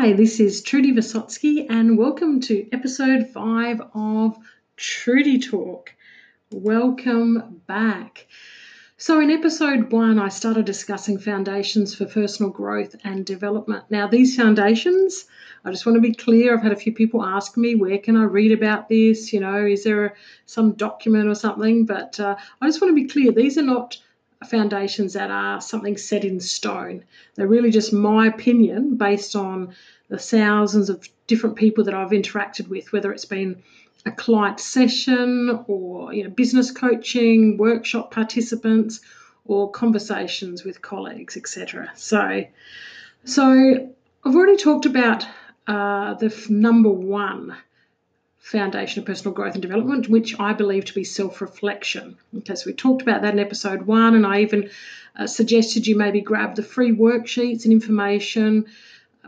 [0.00, 4.38] Hi, this is Trudy Visotsky, and welcome to episode five of
[4.76, 5.92] Trudy Talk.
[6.52, 8.28] Welcome back.
[8.96, 13.86] So, in episode one, I started discussing foundations for personal growth and development.
[13.90, 15.24] Now, these foundations,
[15.64, 16.54] I just want to be clear.
[16.54, 19.32] I've had a few people ask me, where can I read about this?
[19.32, 20.14] You know, is there
[20.46, 21.86] some document or something?
[21.86, 23.98] But uh, I just want to be clear these are not
[24.46, 27.04] foundations that are something set in stone.
[27.34, 29.74] They're really just my opinion based on
[30.08, 33.62] the thousands of different people that I've interacted with, whether it's been
[34.06, 39.00] a client session or you know business coaching, workshop participants,
[39.44, 41.90] or conversations with colleagues, etc.
[41.96, 42.44] So,
[43.24, 43.90] so
[44.24, 45.26] I've already talked about
[45.66, 47.56] uh, the number one
[48.48, 52.16] foundation of personal growth and development, which I believe to be self reflection.
[52.38, 54.70] Okay, so we talked about that in episode one, and I even
[55.16, 58.66] uh, suggested you maybe grab the free worksheets and information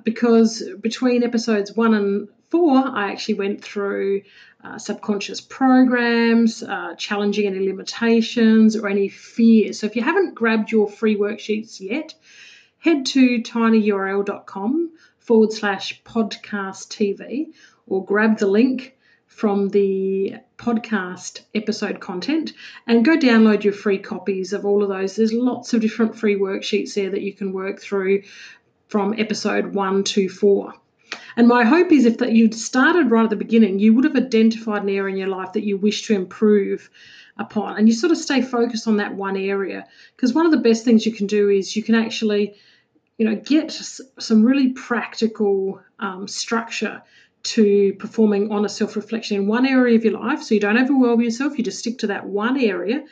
[0.05, 4.23] because between episodes one and four, I actually went through
[4.65, 9.81] uh, subconscious programs, uh, challenging any limitations or any fears.
[9.81, 12.15] So if you haven't grabbed your free worksheets yet,
[12.79, 17.53] head to tinyurl.com forward slash podcast TV
[17.87, 18.97] or grab the link
[19.31, 22.53] from the podcast episode content
[22.87, 25.17] and go download your free copies of all of those.
[25.17, 28.25] There's lots of different free worksheets there that you can work through
[28.89, 30.75] from episode one to four.
[31.37, 34.17] And my hope is if that you'd started right at the beginning, you would have
[34.17, 36.91] identified an area in your life that you wish to improve
[37.39, 37.79] upon.
[37.79, 39.87] And you sort of stay focused on that one area.
[40.17, 42.57] Because one of the best things you can do is you can actually,
[43.17, 47.01] you know, get some really practical um, structure
[47.43, 50.43] to performing on a self reflection in one area of your life.
[50.43, 53.05] So you don't overwhelm yourself, you just stick to that one area.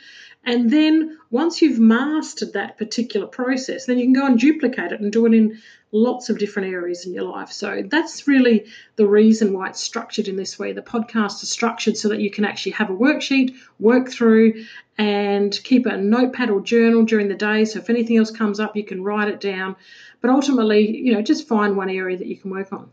[0.45, 5.01] And then once you've mastered that particular process, then you can go and duplicate it
[5.01, 5.59] and do it in
[5.91, 7.51] lots of different areas in your life.
[7.51, 10.71] So that's really the reason why it's structured in this way.
[10.71, 14.65] The podcast is structured so that you can actually have a worksheet, work through,
[14.97, 17.65] and keep a notepad or journal during the day.
[17.65, 19.75] So if anything else comes up, you can write it down.
[20.21, 22.89] But ultimately, you know, just find one area that you can work on.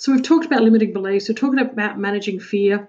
[0.00, 2.88] So we've talked about limiting beliefs, we're talking about managing fear.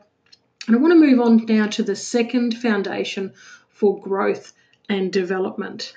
[0.68, 3.34] And I want to move on now to the second foundation
[3.70, 4.54] for growth
[4.88, 5.96] and development.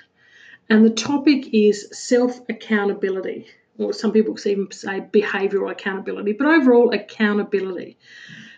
[0.71, 3.45] And the topic is self accountability,
[3.77, 7.99] or some people even say behavioral accountability, but overall accountability.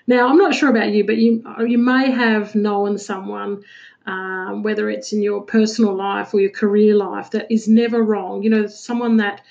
[0.07, 3.63] Now, I'm not sure about you, but you, you may have known someone,
[4.05, 8.43] um, whether it's in your personal life or your career life, that is never wrong.
[8.43, 9.41] You know, someone that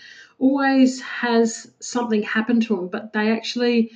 [0.45, 3.91] always has something happen to them, but they actually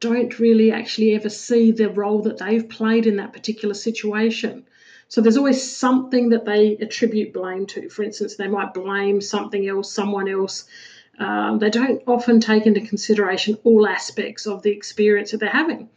[0.00, 4.66] don't really actually ever see the role that they've played in that particular situation.
[5.06, 7.88] So there's always something that they attribute blame to.
[7.88, 10.64] For instance, they might blame something else, someone else.
[11.20, 15.88] Um, they don't often take into consideration all aspects of the experience that they're having.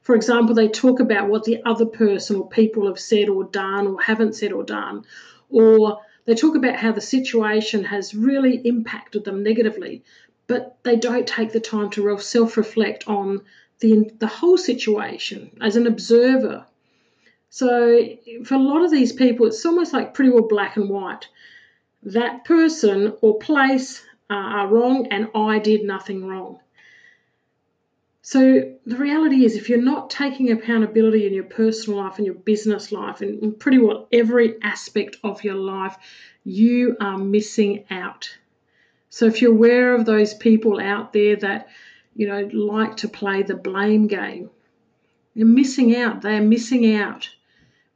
[0.00, 3.86] For example, they talk about what the other person or people have said or done
[3.86, 5.04] or haven't said or done,
[5.50, 10.04] or they talk about how the situation has really impacted them negatively,
[10.46, 13.42] but they don't take the time to self reflect on
[13.80, 16.64] the, the whole situation as an observer.
[17.50, 21.28] So, for a lot of these people, it's almost like pretty well black and white.
[22.02, 26.60] That person or place uh, are wrong, and I did nothing wrong.
[28.24, 32.36] So the reality is, if you're not taking accountability in your personal life and your
[32.36, 35.96] business life and pretty well every aspect of your life,
[36.44, 38.36] you are missing out.
[39.10, 41.68] So if you're aware of those people out there that,
[42.14, 44.50] you know, like to play the blame game,
[45.34, 46.22] you're missing out.
[46.22, 47.28] They are missing out.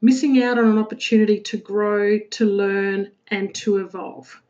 [0.02, 4.42] Missing out on an opportunity to grow, to learn, and to evolve.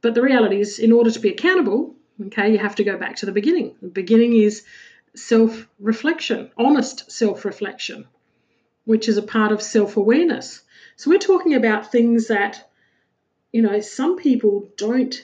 [0.00, 1.94] But the reality is, in order to be accountable,
[2.26, 3.74] okay, you have to go back to the beginning.
[3.82, 4.64] The beginning is
[5.14, 8.06] self reflection, honest self reflection,
[8.84, 10.62] which is a part of self awareness.
[10.96, 12.70] So we're talking about things that,
[13.52, 15.14] you know, some people don't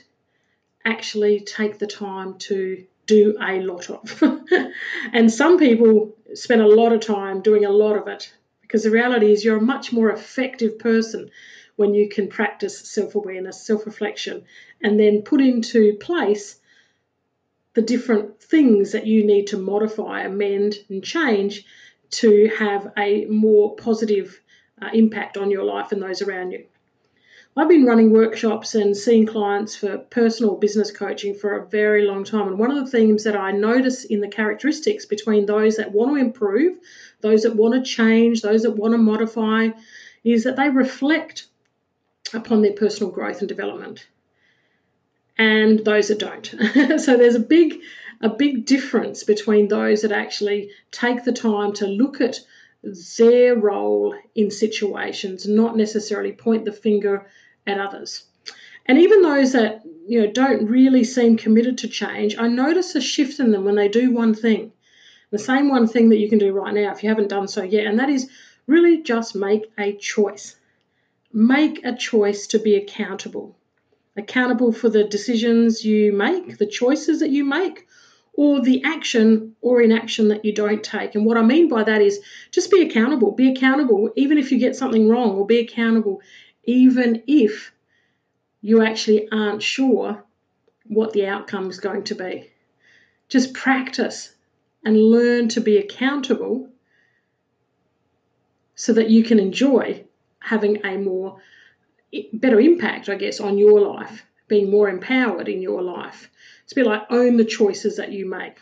[0.85, 4.23] actually take the time to do a lot of.
[5.13, 8.33] and some people spend a lot of time doing a lot of it
[8.63, 11.31] because the reality is you're a much more effective person
[11.77, 14.45] when you can practice self awareness, self reflection,
[14.83, 16.61] and then put into place
[17.79, 21.65] the different things that you need to modify, amend, and change
[22.11, 24.41] to have a more positive
[24.83, 26.65] uh, impact on your life and those around you.
[27.57, 32.25] I've been running workshops and seeing clients for personal business coaching for a very long
[32.25, 32.49] time.
[32.49, 36.11] And one of the themes that I notice in the characteristics between those that want
[36.11, 36.79] to improve,
[37.21, 39.69] those that want to change, those that want to modify,
[40.25, 41.47] is that they reflect
[42.35, 44.09] upon their personal growth and development.
[45.39, 46.47] And those that don't.
[47.01, 47.81] so there's a big
[48.21, 52.41] a big difference between those that actually take the time to look at
[53.17, 57.29] their role in situations, not necessarily point the finger
[57.65, 58.25] at others.
[58.87, 63.01] And even those that you know don't really seem committed to change, I notice a
[63.01, 64.73] shift in them when they do one thing.
[65.31, 67.63] The same one thing that you can do right now if you haven't done so
[67.63, 68.31] yet, and that is
[68.67, 70.57] really just make a choice.
[71.33, 73.58] Make a choice to be accountable.
[74.19, 77.87] Accountable for the decisions you make, the choices that you make,
[78.33, 81.15] or the action or inaction that you don't take.
[81.15, 82.21] And what I mean by that is
[82.51, 83.33] just be accountable.
[83.33, 86.21] Be accountable even if you get something wrong, or be accountable
[86.65, 87.73] even if
[88.61, 90.25] you actually aren't sure
[90.85, 92.51] what the outcome is going to be.
[93.29, 94.35] Just practice
[94.85, 96.69] and learn to be accountable
[98.75, 100.05] so that you can enjoy
[100.41, 101.41] having a more
[102.33, 106.31] better impact, I guess, on your life, being more empowered in your life.
[106.65, 108.59] It's a bit like own the choices that you make.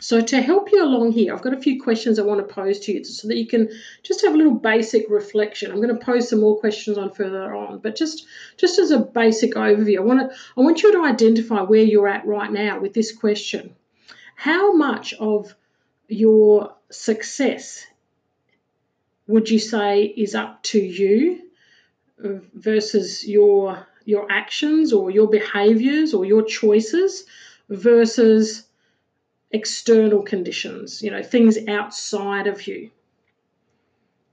[0.00, 2.80] So, to help you along here, I've got a few questions I want to pose
[2.80, 3.70] to you so that you can
[4.02, 5.70] just have a little basic reflection.
[5.70, 8.26] I'm going to pose some more questions on further on, but just
[8.56, 12.08] just as a basic overview, I want to I want you to identify where you're
[12.08, 13.74] at right now with this question.
[14.34, 15.54] How much of
[16.08, 17.86] your success
[19.26, 21.45] would you say is up to you
[22.18, 27.24] versus your your actions or your behaviors or your choices
[27.68, 28.64] versus
[29.50, 32.90] external conditions, you know, things outside of you?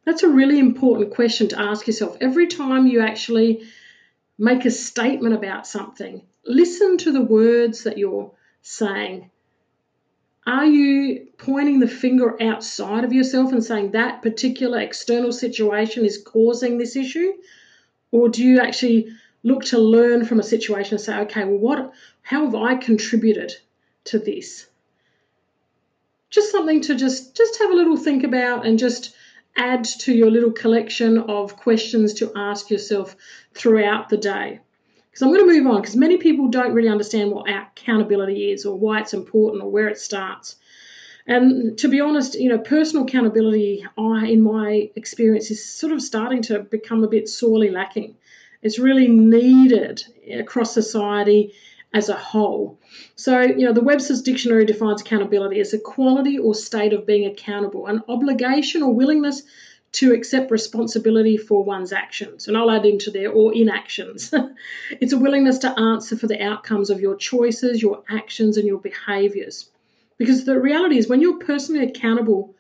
[0.06, 2.18] That's a really important question to ask yourself.
[2.22, 3.64] Every time you actually
[4.38, 8.32] make a statement about something, listen to the words that you're
[8.62, 9.30] saying.
[10.46, 16.22] Are you pointing the finger outside of yourself and saying that particular external situation is
[16.22, 17.32] causing this issue?
[18.14, 19.10] Or do you actually
[19.44, 23.52] look to learn from a situation and say, okay, well, what, how have I contributed
[24.06, 24.68] to this?
[26.34, 29.16] just something to just just have a little think about and just
[29.56, 33.16] add to your little collection of questions to ask yourself
[33.54, 34.60] throughout the day.
[35.12, 38.66] Because I'm going to move on because many people don't really understand what accountability is
[38.66, 40.56] or why it's important or where it starts.
[41.26, 46.02] And to be honest, you know, personal accountability, I, in my experience, is sort of
[46.02, 48.16] starting to become a bit sorely lacking.
[48.62, 50.04] It's really needed
[50.34, 51.54] across society
[51.94, 52.80] as a whole.
[53.16, 57.26] So, you know, the Webster's Dictionary defines accountability as a quality or state of being
[57.26, 59.44] accountable, an obligation or willingness
[59.94, 62.48] to accept responsibility for one's actions.
[62.48, 64.34] And I'll add into there, or inactions.
[65.00, 68.80] it's a willingness to answer for the outcomes of your choices, your actions, and your
[68.80, 69.70] behaviors.
[70.18, 72.56] Because the reality is, when you're personally accountable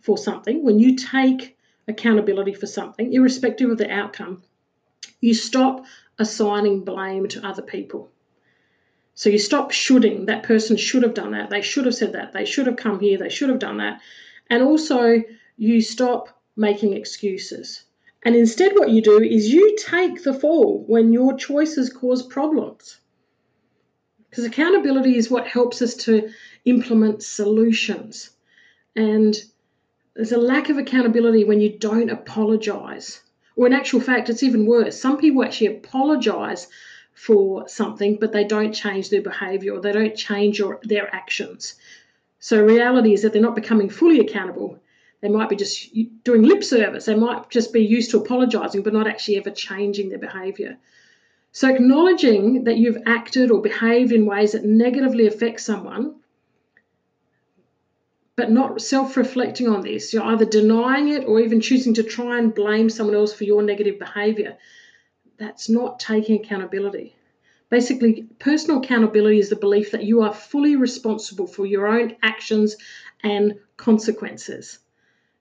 [0.00, 1.56] for something, when you take
[1.88, 4.42] accountability for something, irrespective of the outcome,
[5.20, 5.84] you stop
[6.18, 8.10] assigning blame to other people.
[9.14, 10.26] So you stop shoulding.
[10.26, 11.48] That person should have done that.
[11.48, 12.32] They should have said that.
[12.32, 13.18] They should have come here.
[13.18, 14.00] They should have done that.
[14.50, 15.22] And also,
[15.56, 17.84] you stop making excuses.
[18.24, 22.98] And instead, what you do is you take the fall when your choices cause problems.
[24.36, 26.28] Because accountability is what helps us to
[26.66, 28.28] implement solutions.
[28.94, 29.34] And
[30.14, 33.22] there's a lack of accountability when you don't apologize.
[33.56, 35.00] Or, in actual fact, it's even worse.
[35.00, 36.66] Some people actually apologize
[37.14, 41.76] for something, but they don't change their behavior or they don't change your, their actions.
[42.38, 44.78] So, reality is that they're not becoming fully accountable.
[45.22, 47.06] They might be just doing lip service.
[47.06, 50.76] They might just be used to apologizing, but not actually ever changing their behavior.
[51.56, 56.16] So, acknowledging that you've acted or behaved in ways that negatively affect someone,
[58.36, 62.38] but not self reflecting on this, you're either denying it or even choosing to try
[62.38, 64.58] and blame someone else for your negative behavior
[65.38, 67.16] that's not taking accountability.
[67.70, 72.76] Basically, personal accountability is the belief that you are fully responsible for your own actions
[73.22, 74.78] and consequences.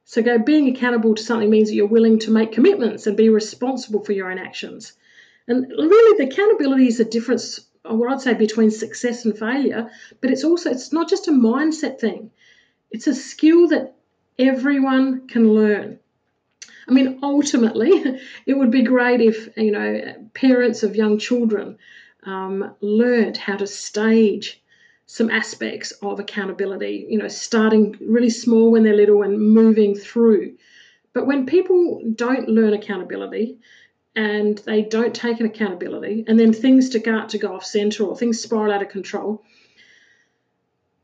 [0.06, 3.28] So, go being accountable to something means that you're willing to make commitments and be
[3.28, 4.94] responsible for your own actions.
[5.48, 9.90] And really, the accountability is a difference, what I'd say, between success and failure.
[10.22, 12.32] But it's also it's not just a mindset thing;
[12.92, 13.96] it's a skill that
[14.40, 16.00] everyone can learn.
[16.88, 17.92] I mean, ultimately,
[18.46, 21.78] it would be great if, you know, parents of young children
[22.24, 24.62] um, learned how to stage
[25.08, 30.56] some aspects of accountability, you know, starting really small when they're little and moving through.
[31.14, 33.60] But when people don't learn accountability
[34.16, 38.16] and they don't take an accountability, and then things start to go off center or
[38.16, 39.44] things spiral out of control,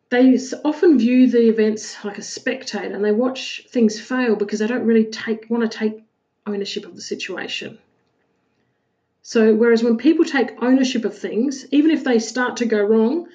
[0.10, 4.68] they often view the events like a spectator and they watch things fail because they
[4.68, 6.04] don't really take want to take
[6.46, 7.80] ownership of the situation.
[9.24, 13.28] So, whereas when people take ownership of things, even if they start to go wrong,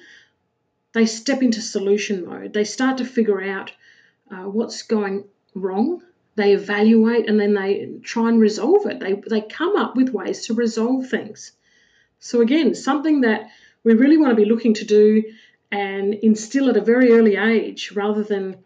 [0.93, 2.53] they step into solution mode.
[2.53, 3.71] They start to figure out
[4.29, 6.03] uh, what's going wrong.
[6.37, 8.99] They evaluate and then they try and resolve it.
[8.99, 11.51] They, they come up with ways to resolve things.
[12.19, 13.49] So, again, something that
[13.83, 15.23] we really want to be looking to do
[15.71, 18.63] and instill at a very early age rather than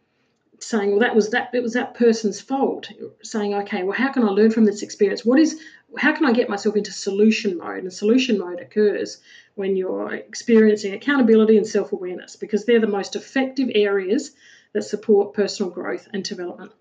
[0.60, 2.92] saying, well, that was that it was that person's fault.
[3.24, 5.24] Saying, okay, well, how can I learn from this experience?
[5.24, 5.62] What is
[5.98, 7.84] how can I get myself into solution mode?
[7.84, 9.20] And solution mode occurs
[9.56, 14.32] when you're experiencing accountability and self-awareness because they're the most effective areas
[14.74, 16.72] that support personal growth and development.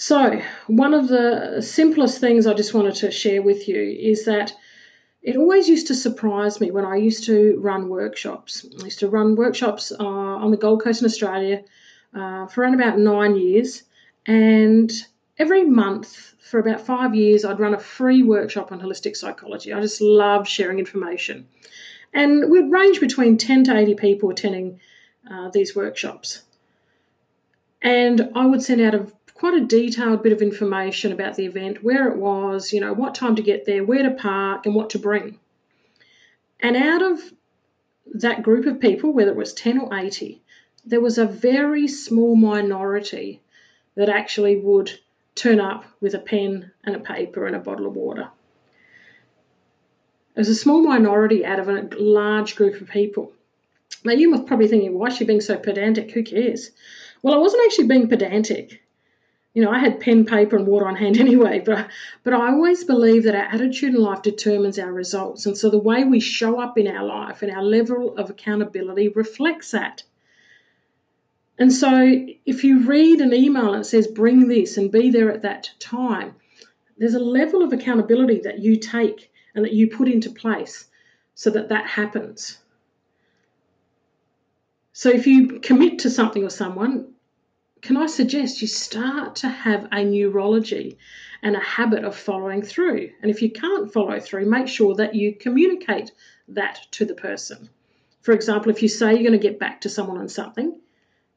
[0.00, 4.54] So, one of the simplest things I just wanted to share with you is that
[5.22, 8.64] it always used to surprise me when I used to run workshops.
[8.80, 11.64] I used to run workshops uh, on the Gold Coast in Australia
[12.14, 13.82] uh, for around about nine years.
[14.24, 14.88] And
[15.36, 19.72] every month for about five years, I'd run a free workshop on holistic psychology.
[19.72, 21.48] I just loved sharing information.
[22.14, 24.78] And we'd range between 10 to 80 people attending
[25.28, 26.42] uh, these workshops.
[27.82, 31.84] And I would send out a quite a detailed bit of information about the event,
[31.84, 34.90] where it was, you know, what time to get there, where to park, and what
[34.90, 35.38] to bring.
[36.60, 37.20] And out of
[38.14, 40.42] that group of people, whether it was 10 or 80,
[40.84, 43.40] there was a very small minority
[43.94, 44.90] that actually would
[45.36, 48.28] turn up with a pen and a paper and a bottle of water.
[50.34, 53.32] It was a small minority out of a large group of people.
[54.04, 56.10] Now, you must probably thinking, why is she being so pedantic?
[56.10, 56.70] Who cares?
[57.22, 58.80] Well, I wasn't actually being pedantic.
[59.54, 61.88] You know, I had pen, paper, and water on hand anyway, but,
[62.22, 65.46] but I always believe that our attitude in life determines our results.
[65.46, 69.08] And so the way we show up in our life and our level of accountability
[69.08, 70.02] reflects that.
[71.58, 75.30] And so if you read an email and it says, bring this and be there
[75.32, 76.36] at that time,
[76.98, 80.86] there's a level of accountability that you take and that you put into place
[81.34, 82.58] so that that happens.
[84.92, 87.14] So if you commit to something or someone,
[87.82, 90.98] can I suggest you start to have a neurology
[91.42, 93.10] and a habit of following through?
[93.22, 96.12] And if you can't follow through, make sure that you communicate
[96.48, 97.68] that to the person.
[98.22, 100.80] For example, if you say you're going to get back to someone on something,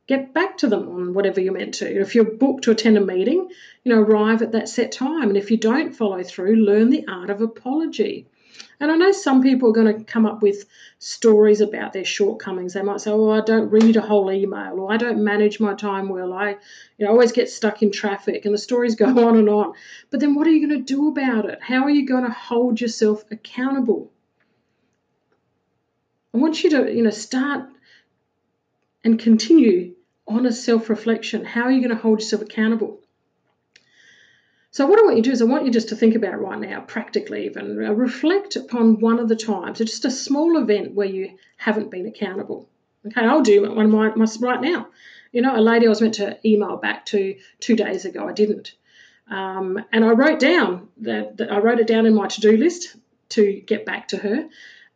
[0.08, 2.02] get back to them on whatever you're meant to.
[2.02, 3.50] If you're booked to attend a meeting,
[3.84, 5.30] you know, arrive at that set time.
[5.30, 8.28] And if you don't follow through, learn the art of apology.
[8.80, 10.66] And I know some people are going to come up with
[11.00, 12.74] stories about their shortcomings.
[12.74, 15.74] They might say, "Oh, I don't read a whole email," or "I don't manage my
[15.74, 16.34] time well.
[16.34, 16.58] I,
[16.98, 19.74] you know, always get stuck in traffic." And the stories go on and on.
[20.10, 21.60] But then, what are you going to do about it?
[21.62, 24.12] How are you going to hold yourself accountable?
[26.34, 27.70] I want you to, you know, start
[29.04, 29.96] and continue
[30.28, 31.46] honest self reflection.
[31.46, 33.00] How are you going to hold yourself accountable?
[34.74, 36.40] So, what I want you to do is, I want you just to think about
[36.40, 40.94] right now, practically even, uh, reflect upon one of the times, just a small event
[40.94, 42.70] where you haven't been accountable.
[43.06, 44.88] Okay, I'll do one of my, my right now.
[45.34, 48.32] You know, a lady I was meant to email back to two days ago, I
[48.32, 48.74] didn't.
[49.30, 52.56] Um, and I wrote down that, that I wrote it down in my to do
[52.56, 52.96] list
[53.30, 54.48] to get back to her.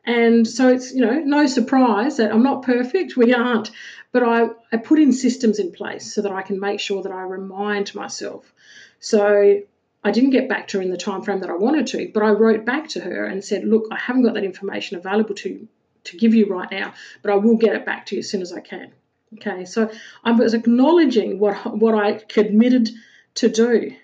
[0.06, 3.18] And so it's, you know, no surprise that I'm not perfect.
[3.18, 3.72] We aren't.
[4.16, 7.12] But I, I put in systems in place so that I can make sure that
[7.12, 8.54] I remind myself.
[9.02, 9.62] So
[10.06, 12.24] I didn't get back to her in the time frame that I wanted to, but
[12.24, 15.68] I wrote back to her and said, look, I haven't got that information available to,
[16.06, 18.42] to give you right now, but I will get it back to you as soon
[18.42, 18.94] as I can.
[19.34, 19.92] Okay, so
[20.24, 22.92] I was acknowledging what what I committed
[23.42, 23.98] to do.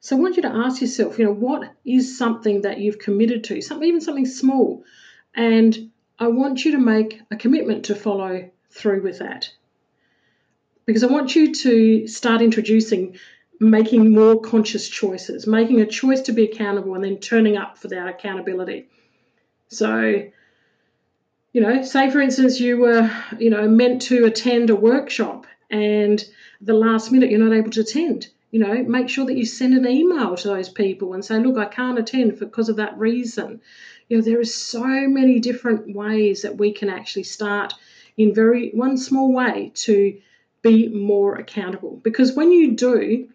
[0.00, 3.44] So I want you to ask yourself, you know, what is something that you've committed
[3.44, 4.82] to, something even something small,
[5.32, 9.50] and I want you to make a commitment to follow through with that.
[10.84, 13.18] Because I want you to start introducing
[13.58, 17.88] making more conscious choices, making a choice to be accountable and then turning up for
[17.88, 18.88] that accountability.
[19.68, 20.24] So,
[21.52, 26.22] you know, say for instance you were, you know, meant to attend a workshop and
[26.60, 28.28] the last minute you're not able to attend.
[28.50, 31.58] You know, make sure that you send an email to those people and say, look,
[31.58, 33.60] I can't attend because of that reason.
[34.08, 37.74] You know, there are so many different ways that we can actually start
[38.16, 40.18] in very one small way to
[40.62, 42.00] be more accountable.
[42.02, 43.28] Because when you do,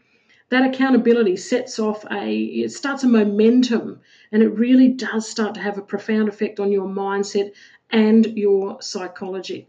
[0.49, 5.61] that accountability sets off a it starts a momentum and it really does start to
[5.61, 7.53] have a profound effect on your mindset
[7.89, 9.67] and your psychology.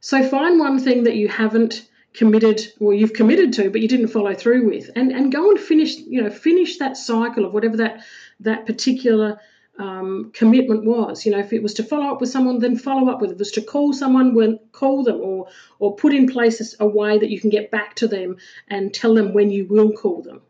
[0.00, 4.08] So find one thing that you haven't committed or you've committed to but you didn't
[4.08, 7.78] follow through with and and go and finish you know finish that cycle of whatever
[7.78, 8.04] that
[8.40, 9.40] that particular
[9.82, 11.26] um, commitment was.
[11.26, 13.30] You know, if it was to follow up with someone, then follow up with.
[13.30, 15.48] If it was to call someone, when call them, or
[15.80, 18.36] or put in place a way that you can get back to them
[18.68, 20.40] and tell them when you will call them.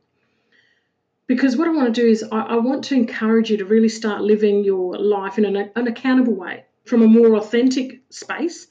[1.27, 3.89] Because what I want to do is I, I want to encourage you to really
[3.89, 8.67] start living your life in an, an accountable way, from a more authentic space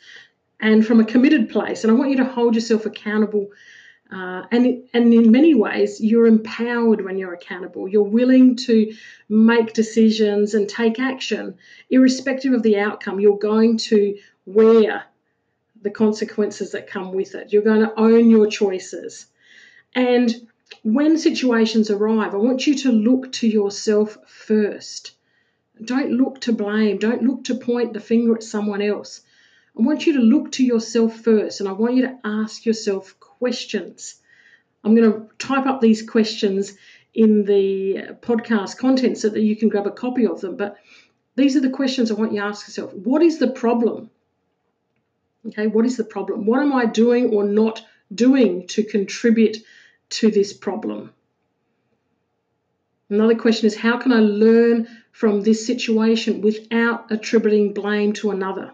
[0.59, 1.83] and from a committed place.
[1.83, 3.47] And I want you to hold yourself accountable.
[4.11, 7.87] Uh, and, and in many ways, you're empowered when you're accountable.
[7.87, 8.93] You're willing to
[9.29, 11.55] make decisions and take action,
[11.89, 13.21] irrespective of the outcome.
[13.21, 15.05] You're going to wear
[15.81, 17.53] the consequences that come with it.
[17.53, 19.27] You're going to own your choices.
[19.95, 20.29] And
[20.83, 25.13] when situations arrive, I want you to look to yourself first.
[25.83, 26.97] Don't look to blame.
[26.97, 29.21] Don't look to point the finger at someone else.
[29.77, 33.15] I want you to look to yourself first and I want you to ask yourself
[33.41, 34.21] questions.
[34.83, 36.77] I'm going to type up these questions
[37.15, 40.57] in the podcast content so that you can grab a copy of them.
[40.57, 40.77] But
[41.35, 42.93] these are the questions I want you to ask yourself.
[42.93, 44.11] What is the problem?
[45.47, 46.45] Okay, what is the problem?
[46.45, 47.83] What am I doing or not
[48.13, 49.57] doing to contribute
[50.19, 51.11] to this problem?
[53.09, 58.71] Another question is how can I learn from this situation without attributing blame to another?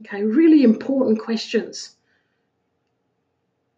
[0.00, 1.95] Okay, really important questions.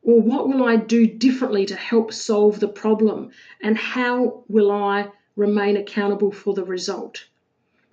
[0.08, 3.30] Or what will I do differently to help solve the problem?
[3.60, 7.26] And how will I remain accountable for the result?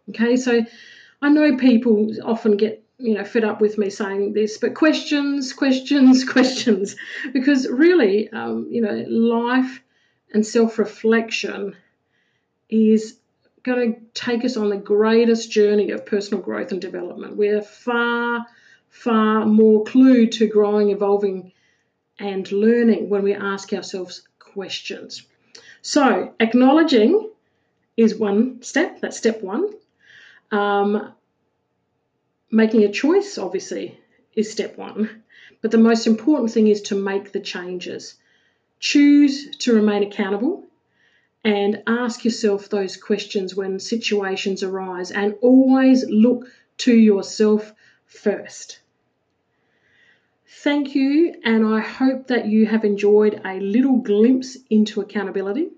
[0.07, 0.65] Okay, so
[1.21, 5.51] I know people often get you know fed up with me saying this but questions
[5.51, 6.95] questions questions
[7.33, 9.81] because really um, you know life
[10.33, 11.75] and self-reflection
[12.69, 13.17] is
[13.63, 18.45] going to take us on the greatest journey of personal growth and development we're far
[18.87, 21.51] far more clued to growing evolving
[22.19, 25.25] and learning when we ask ourselves questions
[25.81, 27.29] so acknowledging
[27.97, 29.69] is one step that's step one
[30.51, 31.13] um,
[32.51, 33.99] making a choice, obviously,
[34.33, 35.23] is step one.
[35.61, 38.15] But the most important thing is to make the changes.
[38.79, 40.63] Choose to remain accountable
[41.43, 46.45] and ask yourself those questions when situations arise and always look
[46.77, 47.73] to yourself
[48.05, 48.79] first.
[50.63, 55.69] Thank you, and I hope that you have enjoyed a little glimpse into accountability.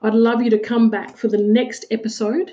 [0.00, 2.52] I'd love you to come back for the next episode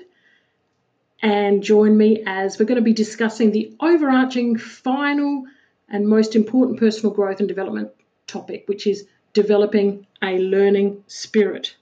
[1.22, 5.46] and join me as we're going to be discussing the overarching final
[5.88, 7.92] and most important personal growth and development
[8.28, 11.76] topic, which is developing a learning spirit.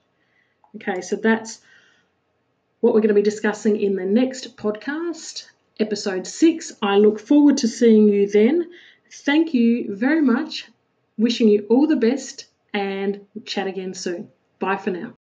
[0.76, 1.62] Okay, so that's
[2.82, 5.48] what we're going to be discussing in the next podcast,
[5.80, 6.74] episode six.
[6.82, 8.70] I look forward to seeing you then.
[9.12, 10.68] Thank you very much.
[11.18, 14.30] Wishing you all the best and chat again soon.
[14.60, 15.19] Bye for now.